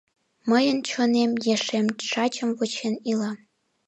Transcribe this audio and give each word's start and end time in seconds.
Мыйын 0.49 0.79
чонем 0.89 1.31
ешем-шачым 1.53 2.49
вучен 2.57 2.95
ила. 3.11 3.31